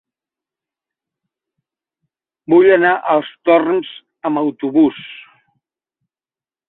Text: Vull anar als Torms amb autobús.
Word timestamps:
Vull 2.53 2.69
anar 2.77 2.95
als 3.17 3.29
Torms 3.51 3.95
amb 4.31 4.43
autobús. 4.43 5.07